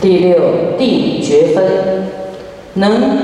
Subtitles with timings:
[0.00, 2.08] 第六定觉分，
[2.74, 3.18] 能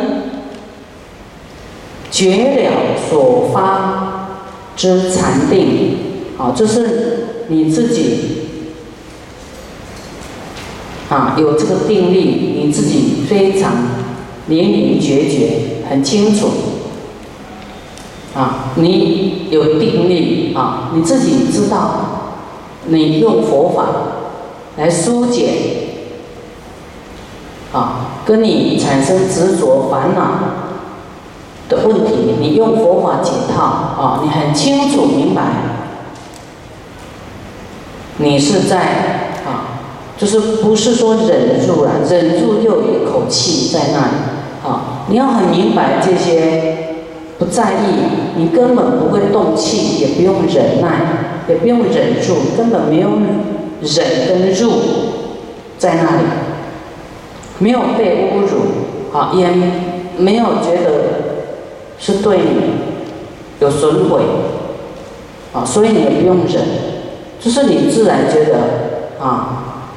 [2.10, 4.28] 觉了所发
[4.76, 5.96] 之禅定，
[6.36, 8.42] 好，这是你自己
[11.08, 13.72] 啊，有这个定力，你自己非常
[14.46, 16.48] 明明决绝，很清楚
[18.34, 22.42] 啊，你有定力啊，你自己知道，
[22.86, 23.86] 你用佛法
[24.76, 25.75] 来疏解。
[28.26, 30.40] 跟你产生执着烦恼
[31.68, 35.42] 的问题，你用佛法解套啊，你很清楚明白，
[38.16, 38.78] 你是在
[39.46, 39.78] 啊，
[40.18, 47.04] 就是不是说忍住了，忍住又有一口气在那里啊，你要很明白这些，
[47.38, 53.10] 不在意，你根本不会动气，也不用忍耐，也不用忍住，根本没有
[53.80, 54.72] 忍跟入
[55.78, 56.22] 在那里。
[57.58, 59.48] 没有被侮辱，啊，也
[60.18, 60.90] 没有觉得
[61.98, 62.72] 是对你
[63.60, 64.20] 有损毁，
[65.54, 66.62] 啊，所以你也不用忍，
[67.40, 69.88] 就是你自然觉得，啊，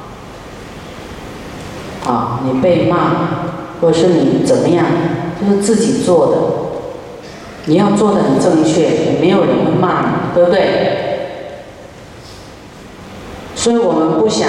[2.06, 2.96] 啊，你被骂，
[3.80, 4.86] 或者是你怎么样，
[5.40, 6.36] 就是自己做的，
[7.66, 10.96] 你要做的很正确，也没有人会骂你，对不对？
[13.54, 14.48] 所以我们不想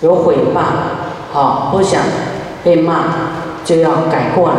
[0.00, 0.95] 有毁谤。
[1.32, 2.02] 好，不想
[2.64, 3.04] 被骂，
[3.64, 4.54] 就要改过来，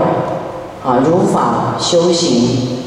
[0.86, 2.78] 啊，如法修行，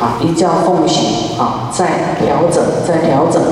[0.00, 3.42] 啊，一教奉行，啊，再调整，再调整，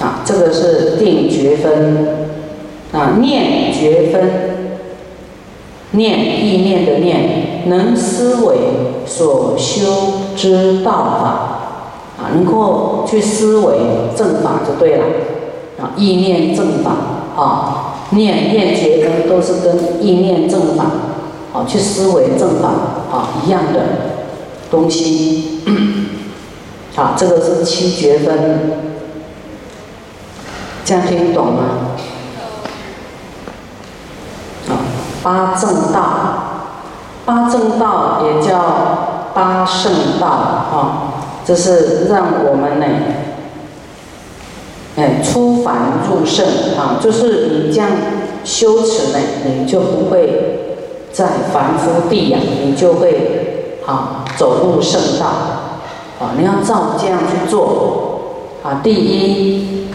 [0.00, 2.28] 啊，这个是定觉分，
[2.92, 4.30] 啊，念觉分，
[5.92, 8.56] 念意念的念，能思维
[9.06, 9.86] 所修
[10.36, 13.74] 之道法，啊，能够去思维
[14.14, 15.04] 正法就对了。
[15.80, 16.90] 啊，意念正法
[17.36, 20.84] 啊，念念觉呢，都是跟意念正法
[21.52, 22.68] 啊，去思维正法
[23.10, 23.80] 啊一样的
[24.70, 25.60] 东西。
[26.96, 28.72] 啊，这个是七觉分，
[30.82, 31.62] 这样听懂吗？
[34.70, 34.72] 啊，
[35.22, 36.00] 八正道，
[37.26, 41.12] 八正道也叫八圣道啊，
[41.44, 42.86] 这是让我们呢。
[44.96, 46.46] 哎，出凡入圣
[46.78, 47.90] 啊，就是你这样
[48.44, 55.26] 修持呢，你就不会在凡夫地呀，你就会啊走入圣道
[56.18, 56.32] 啊。
[56.38, 58.20] 你要照这样去做
[58.62, 58.80] 啊。
[58.82, 59.88] 第一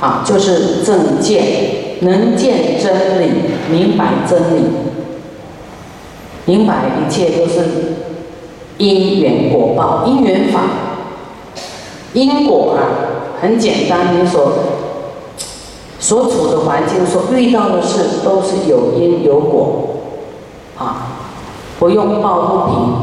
[0.00, 3.32] 啊，就是正见，能见真理，
[3.68, 4.62] 明白真理，
[6.44, 7.64] 明白一切都是
[8.78, 10.60] 因缘果报，因缘法，
[12.12, 13.10] 因果啊。
[13.44, 14.52] 很简单，你所
[16.00, 19.80] 所处的环境、所遇到的事，都是有因有果，
[20.78, 21.08] 啊，
[21.78, 22.94] 不用抱不平，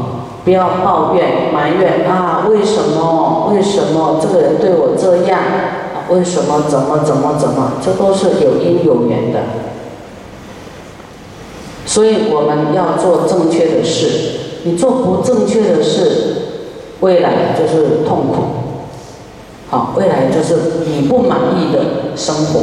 [0.44, 3.52] 不要抱怨埋怨啊，为什么？
[3.52, 5.40] 为什么这个人对我这样？
[6.08, 6.62] 为什么？
[6.68, 7.74] 怎么怎么怎么？
[7.80, 9.38] 这都是有因有缘的。
[11.86, 16.34] 所以我们要做正确的事，你做不正确的事，
[16.98, 18.61] 未来就是痛苦。
[19.72, 22.60] 好，未来就是你不满意的生活。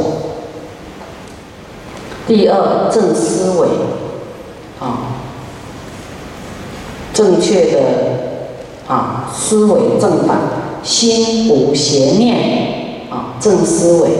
[2.28, 3.66] 第二，正思维，
[4.78, 5.10] 啊，
[7.12, 7.80] 正确的
[8.86, 10.36] 啊思维正法，
[10.84, 14.10] 心无邪念，啊正思维，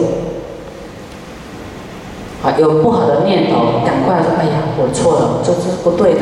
[2.43, 6.19] 啊有不好的念头，赶快说，哎呀，我错了，这是不对的，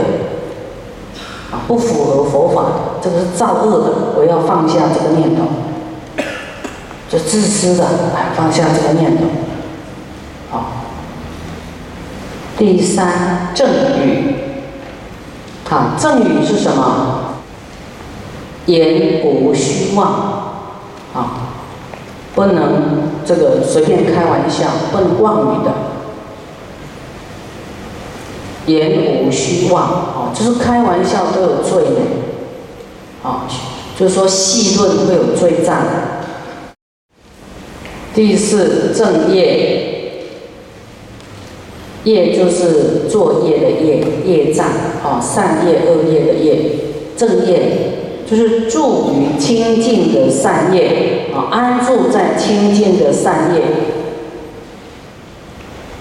[1.52, 2.66] 啊不符合佛法，
[3.02, 5.46] 这个是造恶的，我要放下这个念头。
[7.10, 7.86] 就自私的，
[8.36, 9.24] 放下这个念头。
[10.52, 10.72] 好，
[12.56, 13.68] 第三正
[14.00, 14.36] 语，
[15.68, 17.34] 好，正语是什么？
[18.68, 20.06] 言无虚妄，
[21.16, 21.50] 啊，
[22.36, 25.72] 不能这个随便开玩笑，不能妄语的。
[28.68, 33.48] 言无虚妄，啊，就是开玩笑都有罪的，啊，
[33.98, 35.76] 就是说戏论会有罪障。
[38.14, 40.24] 第四正业，
[42.04, 44.68] 业就是作业的业，业障
[45.04, 46.72] 啊，善业恶业的业，
[47.16, 47.94] 正业
[48.30, 53.62] 就是住于清净的善业啊，安住在清净的善业。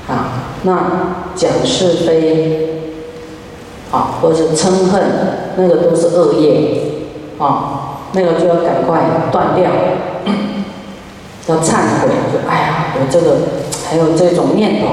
[0.09, 2.69] 啊，那讲是非
[3.93, 5.03] 啊，或者嗔恨，
[5.57, 6.81] 那个都是恶业
[7.39, 9.71] 啊，那个就要赶快断掉。
[11.49, 13.39] 要忏悔，就哎呀，我这个
[13.89, 14.87] 还有这种念头，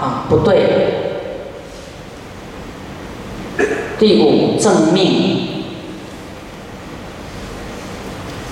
[0.00, 0.96] 啊，不对。
[3.98, 5.64] 第五正命，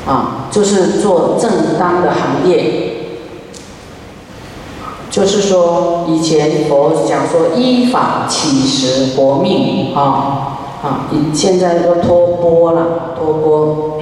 [0.07, 2.85] 啊，就是做正当的行业。
[5.11, 14.01] 就是说，以前佛讲说依法起食活命，啊啊，现在都脱钵了，脱钵，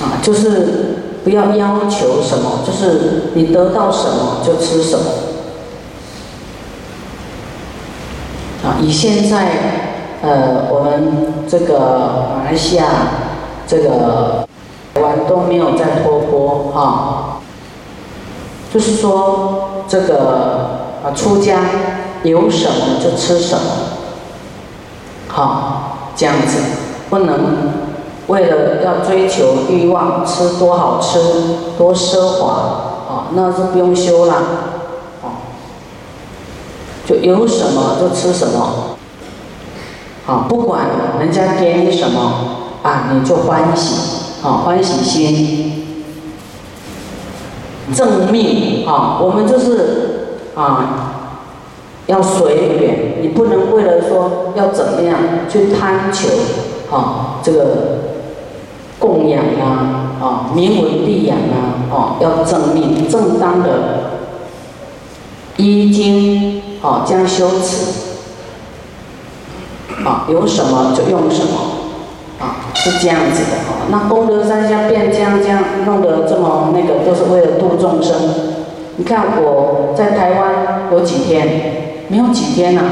[0.00, 0.95] 啊，就是
[1.26, 5.04] 不要要求什么，就是你得到什么就吃什么。
[8.62, 9.48] 啊，以现在
[10.22, 12.84] 呃，我们这个马来西亚
[13.66, 14.46] 这个
[14.94, 17.40] 台湾都没有在托钵，哈。
[18.72, 21.58] 就是说，这个啊，出家
[22.22, 23.64] 有什么就吃什么，
[25.26, 26.60] 好，这样子，
[27.10, 27.85] 不能
[28.28, 31.18] 为了要追求欲望，吃多好吃，
[31.78, 32.48] 多奢华，
[33.08, 34.34] 啊，那是不用修了，
[35.22, 35.46] 啊，
[37.06, 38.96] 就有什么就吃什么，
[40.26, 40.86] 啊，不管
[41.20, 42.32] 人家给你什么，
[42.82, 43.94] 啊，你就欢喜，
[44.42, 45.82] 啊，欢喜心。
[47.94, 51.12] 正命啊，我们就是啊，
[52.06, 55.16] 要随缘，你不能为了说要怎么样
[55.48, 56.28] 去贪求
[56.90, 57.64] 啊，这个
[58.98, 64.20] 供养啊，啊，名闻利养啊，哦，要正命，正当的
[65.56, 67.86] 依经啊，将修持
[70.04, 71.52] 啊，有什么就用什么。
[72.38, 73.88] 啊，是这样子的哦。
[73.90, 78.14] 那功德山下变这样这样弄得这么那个，都是为了度众生。
[78.96, 82.82] 你看我在台湾有几天，没有几天呐，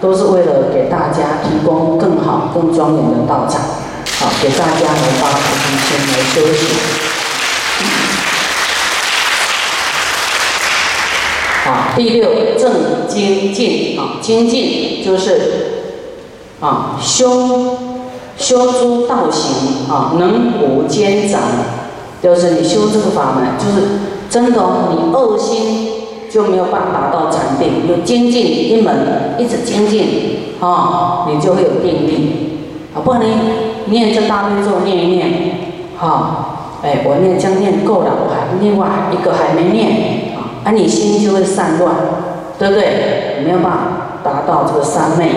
[0.00, 3.60] 都是为了给大家提供更好、更庄严的道场，
[4.40, 6.60] 给大家能发菩提心来修行。
[11.64, 11.66] 好，
[11.96, 12.22] 第六
[12.58, 15.24] 正精进啊，精进就是
[16.60, 17.78] 啊修。
[18.38, 21.40] 修诸道行啊，能无间长，
[22.22, 23.98] 就是你修这个法门，就是
[24.30, 25.90] 真的，你恶心
[26.30, 32.60] 就没有办法达到禅定，有精进一门，一直精进啊，你就会有定力
[32.94, 33.02] 啊。
[33.04, 33.32] 不然你
[33.90, 35.30] 念这大悲咒念一念，
[35.96, 41.94] 好，哎，我念将念够了，我还另外一个还没念啊，那，你心就会散乱，
[42.58, 43.42] 对不对？
[43.44, 43.78] 没有办法
[44.24, 45.30] 达到这个三昧。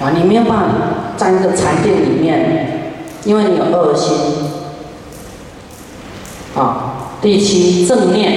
[0.00, 0.64] 啊，你没有办法
[1.16, 2.92] 在一个禅定里面，
[3.24, 4.16] 因为你有恶心。
[6.56, 8.32] 啊，第七正念，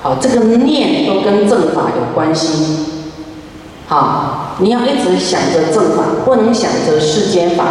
[0.00, 2.86] 好，这个念都跟正法有关系。
[3.88, 4.17] 好，
[4.60, 7.64] 你要一直想着正法，不能想着世间法。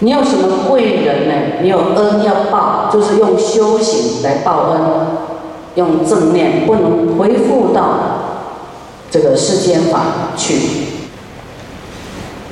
[0.00, 1.34] 你有什么贵人呢？
[1.62, 4.80] 你有恩要报，就是用修行来报恩，
[5.76, 8.20] 用正念，不能回复到。
[9.10, 10.56] 这个世间法去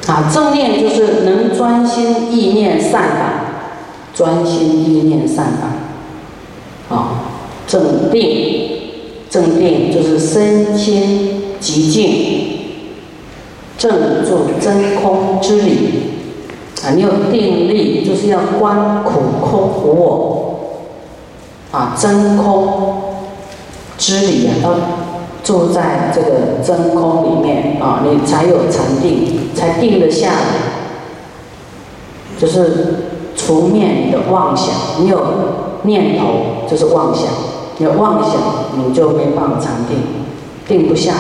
[0.07, 3.33] 啊，正念就是能专心意念善法，
[4.15, 7.25] 专心意念善法，啊，
[7.67, 8.72] 正定，
[9.33, 12.05] 正定就是身心极静，
[13.79, 15.89] 正住真空之理
[16.85, 20.61] 啊，你有定力就是要观苦空无我
[21.73, 22.95] 啊，真空
[23.97, 24.75] 之理啊，要。
[25.45, 30.39] 住在这个真空里面啊，你才有禅定，才定得下来。
[32.39, 32.61] 就是
[33.35, 35.21] 除灭你的妄想，你有
[35.83, 37.25] 念头就是妄想，
[37.83, 38.33] 有妄想
[38.77, 39.99] 你就没办法禅定，
[40.67, 41.19] 定不下来。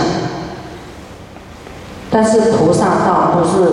[2.10, 3.72] 但是菩萨道不是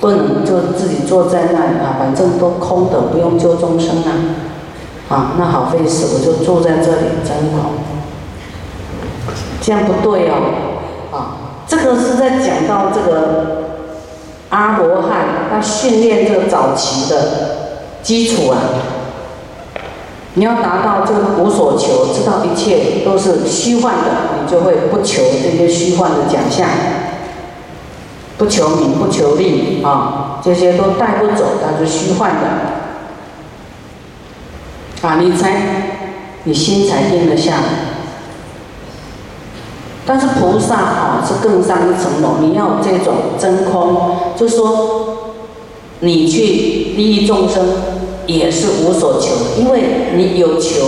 [0.00, 4.10] 不能就自己坐在那里啊，反正都空的，不用救众生啊，
[5.08, 7.72] 啊，那好费事，我就坐在这里真空。
[9.60, 10.34] 这样不对哦，
[11.12, 11.16] 啊，
[11.66, 13.64] 这个是在讲到这个
[14.48, 17.16] 阿罗汉他训练这个早期的
[18.02, 18.58] 基础啊。
[20.34, 26.66] 你要达到这个无所求，知道一切都是虚幻的，你就会不求这些虚幻的奖项，
[28.38, 32.48] 不求名，不求利啊，这些都带不走，它是虚幻的。
[35.06, 35.52] 啊，你才，
[36.44, 37.54] 你心才定得下。
[40.06, 45.34] 但是菩萨啊是更上一层楼，你要这种真空，就说，
[46.00, 46.40] 你去
[46.96, 47.64] 利益众生
[48.26, 49.82] 也是无所求，因为
[50.14, 50.86] 你有求，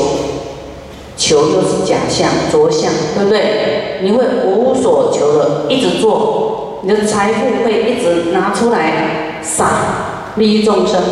[1.17, 4.01] 求又是假象、着相，对不对？
[4.03, 11.03] 你会无所求的一直做，你的财富会一直拿出来撒利益众生，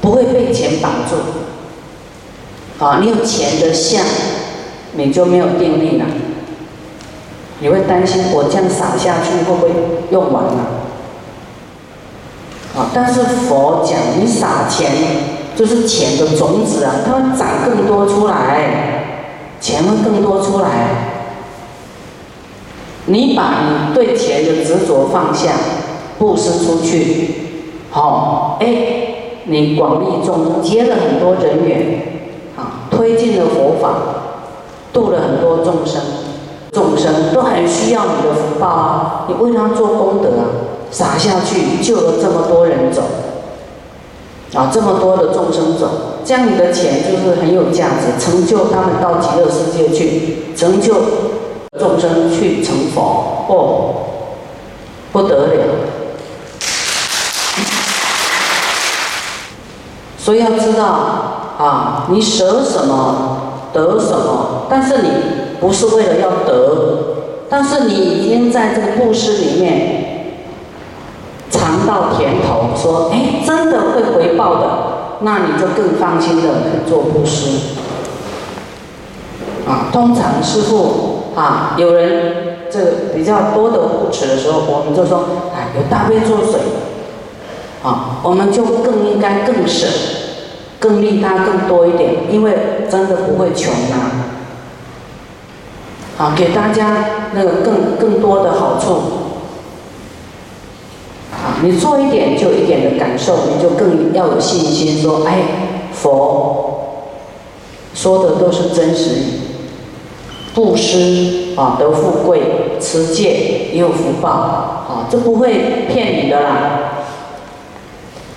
[0.00, 1.16] 不会被钱绑住。
[2.84, 4.04] 啊，你有钱的相，
[4.92, 6.04] 你就没有定力了。
[7.58, 9.70] 你会担心我这样撒下去会不会
[10.10, 10.66] 用完了？
[12.76, 14.92] 啊，但是佛讲，你撒钱
[15.56, 19.04] 就是钱的种子啊，它会长更多出来，
[19.60, 20.68] 钱会更多出来。
[23.06, 25.52] 你把你对钱的执着放下，
[26.18, 27.30] 布施出去，
[27.90, 28.66] 好，哎，
[29.44, 32.02] 你广利众生，结了很多人缘，
[32.56, 33.88] 啊，推进了佛法，
[34.92, 36.02] 度了很多众生。
[36.72, 39.24] 众生都很需要你的福报啊！
[39.28, 40.44] 你为他做功德啊，
[40.90, 43.00] 撒下去救了这么多人走，
[44.54, 45.88] 啊，这么多的众生走，
[46.24, 50.94] 这样你的钱就是很有价值，成就他们到极乐世界去，成就
[51.78, 53.94] 众生去成佛，哦，
[55.12, 55.64] 不得了！
[60.18, 60.84] 所以要知道
[61.58, 65.08] 啊，你舍什么得什么，但是你。
[65.58, 66.58] 不是为了要得，
[67.48, 70.05] 但是你已经在这个布施里面
[71.50, 74.68] 尝到甜头，说哎，真的会回报的，
[75.20, 77.76] 那你就更放心的去做布施。
[79.66, 85.24] 啊，通常师傅啊，有人这个比较多的护持的时候，我们就说，
[85.54, 86.60] 哎，有大悲咒水，
[87.82, 89.88] 啊，我们就更应该更省，
[90.78, 94.30] 更利他更多一点，因为真的不会穷啊。
[96.18, 99.25] 啊，给大家那个更更多的好处。
[101.62, 105.38] 你做一点就一点的感受，你就更要有信心，说，哎，
[105.92, 107.02] 佛
[107.94, 109.10] 说的都是真实，
[110.54, 116.80] 布施啊得富贵，持戒也有福报，啊，这不会骗你的啦。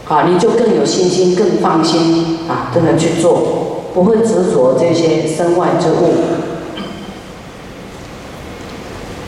[0.08, 6.14] 啊，你就更有信心，更放心啊，真的去做，不会执着这些身外之物。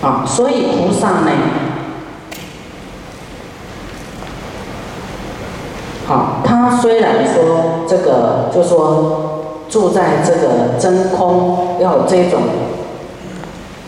[0.01, 1.31] 啊，所以菩萨呢，
[6.07, 12.41] 好，他虽然说这个，就说住在这个真空，要有这种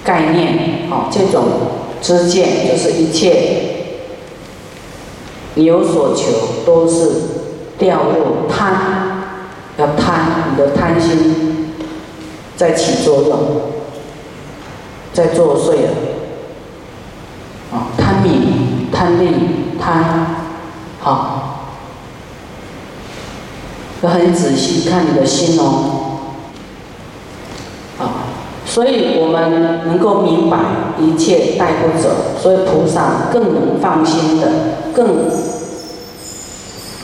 [0.04, 1.44] 概念，好，这种
[2.02, 3.62] 知见，就是一切
[5.54, 6.26] 你有所求
[6.66, 7.12] 都是
[7.78, 8.74] 掉入贪，
[9.78, 11.74] 要贪，你的贪心
[12.56, 13.40] 在起作用。
[15.14, 15.92] 在作祟了，
[17.72, 19.28] 啊，贪名、贪利、
[19.80, 20.26] 贪，
[21.00, 21.63] 好，
[24.04, 26.20] 要很仔细看你的心哦，
[28.00, 28.30] 啊，
[28.66, 30.58] 所以我们能够明白
[31.00, 34.48] 一切带不走，所以菩萨更能放心的，
[34.94, 35.30] 更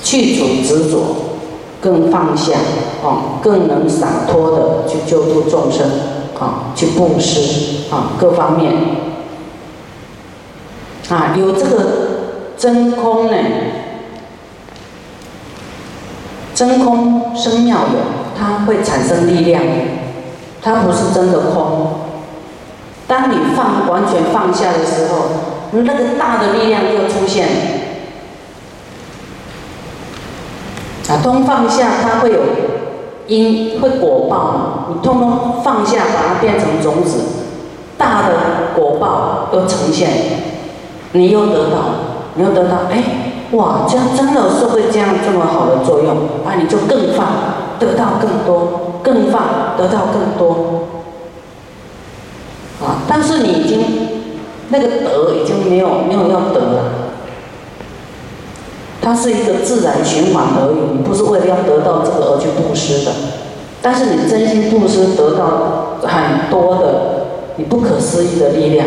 [0.04, 1.00] 去除执着，
[1.82, 2.54] 更放下，
[3.04, 5.90] 啊，更能洒脱的去救度众生。
[6.40, 8.72] 啊，去布施啊，各方面
[11.10, 11.86] 啊，有这个
[12.58, 13.34] 真空呢，
[16.60, 18.00] 真空生妙有，
[18.38, 19.64] 它会产生力量，
[20.62, 21.88] 它不是真的空。
[23.08, 25.30] 当你放完全放下的时候，
[25.72, 27.48] 那个大的力量又出现。
[31.08, 32.40] 啊，通放下，它会有。
[33.28, 37.20] 因会果报，你通通放下，把它变成种子，
[37.98, 38.34] 大的
[38.76, 40.10] 果报都呈现，
[41.14, 41.78] 你又得到，
[42.34, 43.04] 你又得到，哎，
[43.52, 46.16] 哇，这样真的是会这样这么好的作用，
[46.46, 47.28] 啊，你就更放，
[47.80, 50.84] 得到更多，更放，得到更多，
[52.80, 53.80] 啊，但是你已经
[54.70, 56.84] 那个得已经没有没有要得了，
[59.02, 63.12] 它是一个自然循环而已，你不是为了要得到这个而去布施的，
[63.82, 67.26] 但是你真心布施得到很多的
[67.56, 68.86] 你不可思议的力量。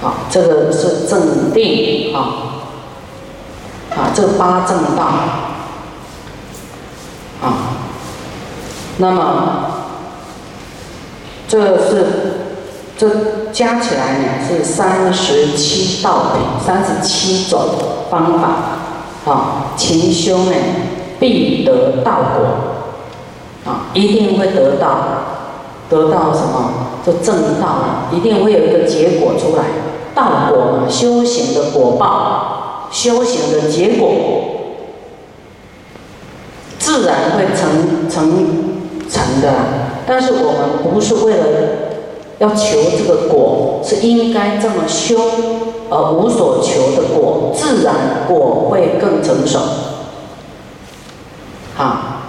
[0.00, 2.51] 好，这个是正定啊，
[3.96, 5.02] 啊，这八正道
[7.42, 7.54] 啊，
[8.98, 9.22] 那么
[11.48, 12.06] 这是
[12.96, 13.08] 这
[13.52, 17.60] 加起来呢是三十七道品，三十七种。
[18.12, 18.48] 方法
[19.24, 20.52] 啊，勤修呢，
[21.18, 22.44] 必得道果
[23.64, 24.88] 啊，一定会得到，
[25.88, 26.72] 得到什么？
[27.02, 29.64] 这正道了，一定会有一个结果出来，
[30.14, 32.61] 道果嘛，修行的果报，
[32.92, 34.10] 修行的结果，
[36.78, 39.54] 自然会成成成的。
[40.06, 41.46] 但是我们不是为了
[42.38, 45.18] 要求这个果，是应该这么修。
[45.94, 49.58] 而无所求的果，自然果会更成熟。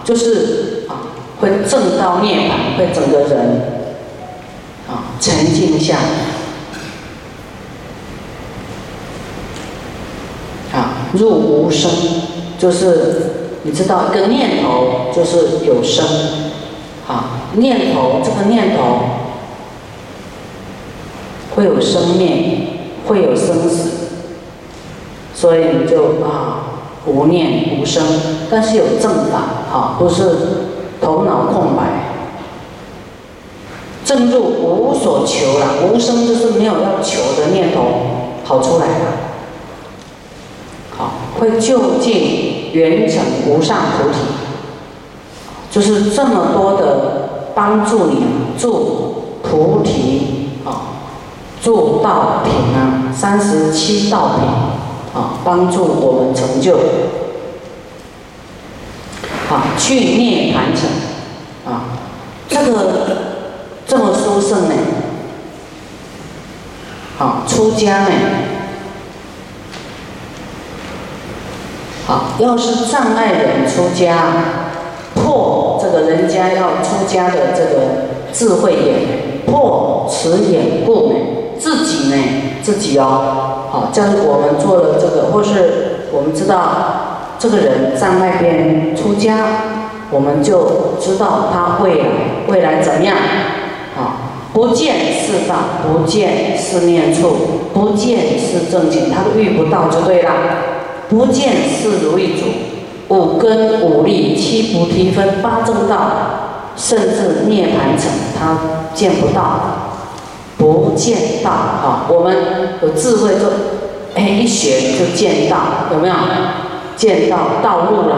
[0.04, 3.62] 就是啊，会证到涅槃，会整个人
[4.90, 6.02] 啊沉静下来，
[11.14, 11.90] 入无声，
[12.60, 13.32] 就是
[13.64, 16.06] 你知道一个念头就是有声，
[17.08, 19.00] 啊，念头这个念头
[21.56, 22.68] 会有生灭，
[23.08, 23.90] 会有生死，
[25.34, 26.70] 所以你就啊。
[27.06, 28.02] 无念无声，
[28.50, 30.24] 但是有正法，哈，不是
[31.02, 32.14] 头脑空白。
[34.06, 37.82] 正入无所求了，无声就是没有要求的念头
[38.46, 39.06] 跑出来了，
[41.44, 44.18] 会就近圆成无上菩提，
[45.70, 48.24] 就是这么多的帮助你
[48.58, 51.04] 助菩提啊，
[51.62, 54.48] 助道品啊，三十七道品。
[55.14, 56.76] 啊，帮助我们成就，
[59.48, 60.90] 好去涅盘城，
[61.72, 61.86] 啊，
[62.50, 63.18] 这个
[63.86, 64.74] 这么殊胜呢，
[67.20, 68.10] 好出家呢，
[72.06, 74.16] 好要是障碍人出家，
[75.16, 81.16] 破这个人家要出家的这个智慧眼，破此眼故呢，
[81.58, 82.16] 自己呢
[82.62, 83.68] 自己哦。
[83.72, 89.46] 好，假如我们做了这个，或是我们知道这个人在外边出家，
[90.12, 92.04] 我们就知道他会
[92.50, 93.16] 未来怎么样。
[93.96, 95.56] 啊，不见世道，
[95.88, 97.36] 不见四念处，
[97.74, 100.32] 不见是正经，他都遇不到就对了。
[101.14, 106.10] 不见是如意主，五根五力七菩提分八正道，
[106.76, 108.58] 甚至涅盘城，他
[108.96, 109.60] 见不到。
[110.58, 112.36] 不见道，哈，我们
[112.82, 113.48] 有智慧就，
[114.16, 115.58] 哎，一学就见到，
[115.92, 116.16] 有没有？
[116.96, 118.16] 见到道路了，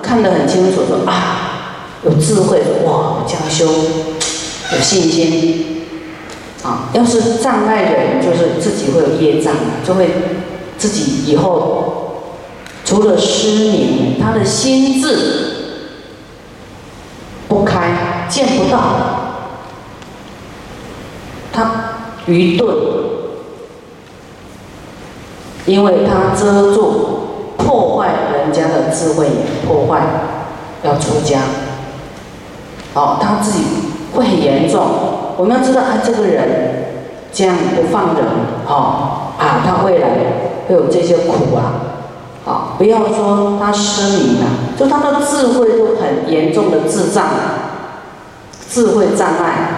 [0.00, 1.72] 看得很清楚，说啊，
[2.04, 5.86] 有智慧，哇，这样修，有信心，
[6.62, 9.54] 啊，要是障碍的人，就是自己会有业障，
[9.86, 10.08] 就会
[10.76, 11.97] 自己以后
[12.88, 15.08] 除了失明，他的心智
[17.46, 18.78] 不开，见不到。
[21.52, 21.70] 他
[22.24, 22.74] 愚钝，
[25.66, 29.26] 因为他遮住，破坏人家的智慧，
[29.66, 30.00] 破坏
[30.82, 31.40] 要出家，
[32.94, 33.64] 哦，他自己
[34.14, 34.82] 会很严重。
[35.36, 38.24] 我们要知道啊，这个人这样不放人，
[38.66, 40.08] 哦，啊，他未来
[40.66, 41.87] 会有这些苦啊，
[42.78, 44.46] 不要说他失明了，
[44.78, 47.26] 就他的智慧都很严重的智障，
[48.70, 49.74] 智慧障碍。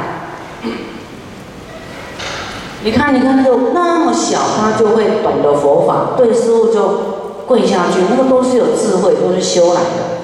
[2.83, 10.21] 你看，你看那个那么小，他就会懂得佛法，对师傅就跪下去，那个都是有智慧，都是修来的。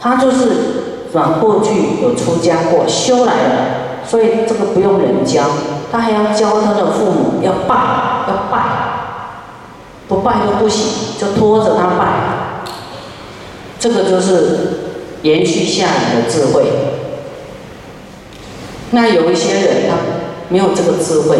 [0.00, 5.42] 他就是转过去有出家过，修来的，所以这个不用人教，
[5.92, 8.79] 他还要教他的父母要拜，要拜，
[10.10, 12.64] 不拜都不行，就拖着他拜。
[13.78, 14.34] 这个就是
[15.22, 16.64] 延续下来的智慧。
[18.90, 19.96] 那有一些人他
[20.48, 21.38] 没有这个智慧。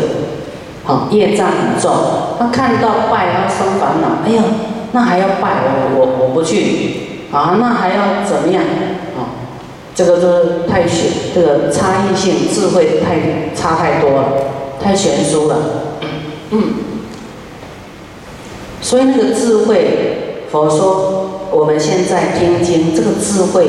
[0.85, 1.92] 好，业障很重，
[2.38, 4.42] 他看到拜他生烦恼，哎呀，
[4.92, 8.62] 那还要拜我我我不去，啊，那还要怎么样？
[9.14, 9.37] 啊，
[9.94, 14.24] 这个就是太悬，这个差异性智慧太差太多了，
[14.83, 15.56] 太悬殊了。
[16.50, 16.62] 嗯，
[18.83, 23.69] 所以那个智慧，佛说我们现在听经，这个智慧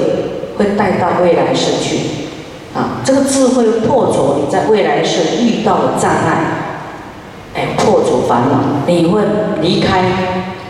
[0.58, 1.97] 会带到未来世去，
[2.74, 6.58] 啊，这个智慧破除你在未来世遇到的障碍。
[7.54, 9.21] 哎，破除烦恼，你会
[9.62, 10.04] 离开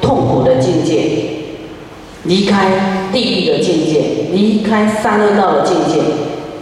[0.02, 1.44] 痛苦的境界，
[2.24, 6.02] 离开地狱的境界，离开三恶道的境界，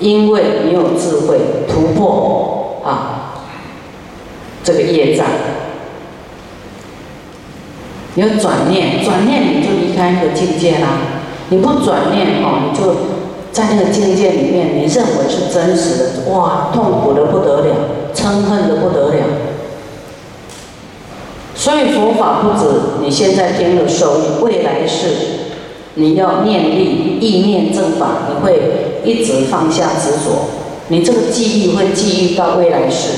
[0.01, 1.37] 因为你有智慧
[1.69, 3.33] 突破啊
[4.61, 5.25] 这个业障。
[8.19, 10.87] 你要转念，转念你就离开那个境界啦。
[11.47, 12.93] 你不转念哦，你就
[13.53, 17.75] 在那个境界里面，你认为是真实的，哇，痛苦的不得了，
[18.13, 19.25] 嗔恨的不得了。
[21.55, 22.69] 所以佛法不止
[23.01, 25.07] 你现在听了受益，未来世
[25.93, 30.49] 你要念力意念正法，你会一直放下执着，
[30.89, 33.11] 你这个记忆会记忆到未来世，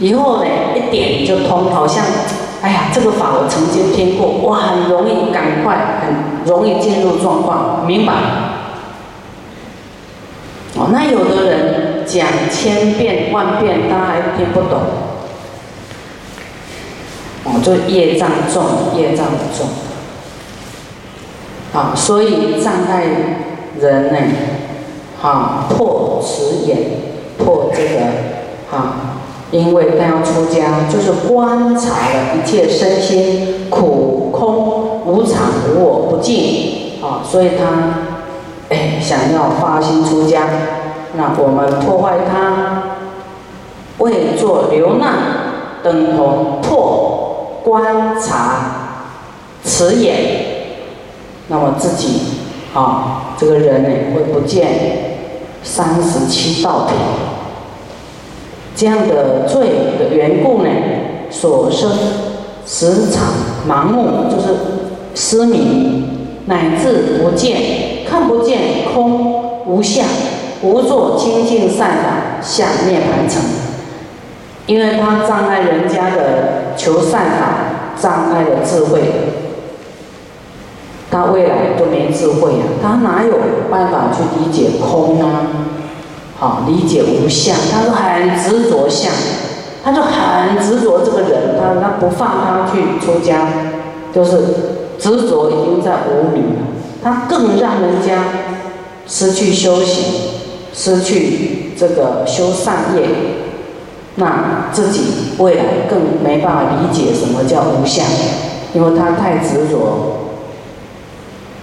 [0.00, 2.04] 以后呢一点就通，好像
[2.68, 8.12] 哎呀这个法我曾经听过，哇很容易赶快很容易进入状况，明白？
[10.76, 14.78] 哦，那有的人讲千遍万遍他还听不懂。
[17.44, 18.62] 哦，就业障重，
[18.94, 19.66] 业障重，
[21.72, 23.04] 啊，所以障碍
[23.80, 24.18] 人呢，
[25.22, 26.76] 哈，破持眼，
[27.38, 28.00] 破这个，
[28.70, 29.17] 哈，
[29.50, 37.64] 因为他要出家，就是观察了一切身心苦空无常无我不净，啊，所以他，
[38.68, 40.42] 哎，想要发心出家，
[41.16, 42.82] 那我们破坏他，
[43.98, 45.14] 为做流难，
[45.82, 49.00] 等同破观察
[49.64, 50.16] 此眼，
[51.48, 52.20] 那么自己，
[52.74, 54.66] 啊，这个人呢会不见
[55.62, 56.94] 三十七道品。
[58.78, 59.66] 这样的罪
[59.98, 60.70] 的缘故呢，
[61.32, 61.90] 所生
[62.64, 63.24] 时常
[63.68, 64.54] 盲目，就是
[65.16, 66.04] 失明，
[66.46, 67.58] 乃至不见，
[68.08, 68.60] 看不见
[68.94, 70.06] 空无相，
[70.62, 73.42] 无作清净善法，向涅盘城。
[74.66, 79.00] 因为他障碍人家的求善法，障碍了智慧，
[81.10, 83.32] 他未来都没智慧呀，他哪有
[83.72, 85.26] 办法去理解空呢？
[86.38, 89.10] 好，理解无相，他是很执着相，
[89.82, 93.48] 他就很执着这个人，他他不放他去出家，
[94.14, 94.36] 就是
[95.00, 96.60] 执着已经在无名了，
[97.02, 98.22] 他更让人家
[99.08, 100.04] 失去修行，
[100.72, 103.08] 失去这个修善业，
[104.14, 108.06] 那自己未来更没办法理解什么叫无相，
[108.74, 110.18] 因为他太执着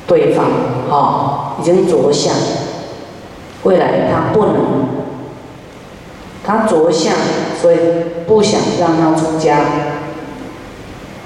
[0.06, 0.46] 对方，
[0.90, 2.34] 哈，已经着相。
[3.66, 4.56] 未来他不能，
[6.46, 7.14] 他着相，
[7.62, 7.78] 所以
[8.26, 9.58] 不想让他出家。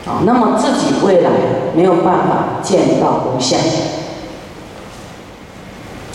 [0.07, 1.29] 啊，那么自己未来
[1.75, 3.59] 没有办法见到无相，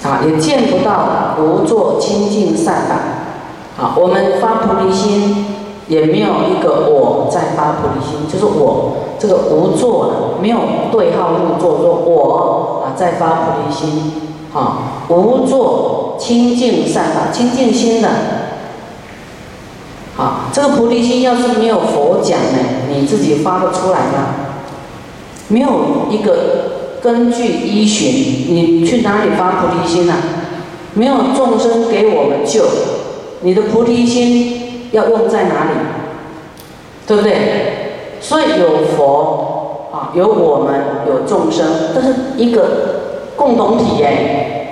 [0.03, 2.95] 啊，也见不到无作清净善法。
[3.81, 5.47] 啊，我们发菩提心
[5.89, 10.59] 也没有一个我在发菩提心，就是我这个无作没有
[10.91, 14.24] 对号入座，说我啊在发菩提心。
[14.55, 18.09] 啊，无作清净善法，清净心的。
[20.17, 24.19] 好，这个菩提心要是没有佛讲呢，你自己发不出来的？
[25.49, 30.15] 没有一个根据依循，你去哪里发菩提心呢？
[30.95, 32.65] 没有众生给我们救，
[33.41, 35.71] 你的菩提心要用在哪里？
[37.09, 38.21] 对不对？
[38.21, 43.01] 所以有佛啊，有我们，有众生，这是一个。
[43.37, 44.64] 共同体验，